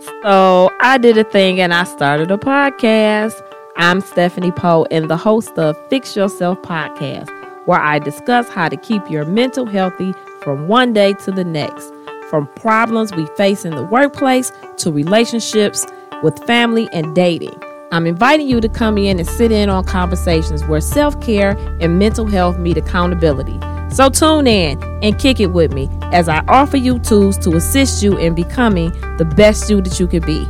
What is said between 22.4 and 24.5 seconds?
meet accountability. So tune